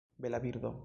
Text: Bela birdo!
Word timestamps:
Bela 0.19 0.39
birdo! 0.43 0.79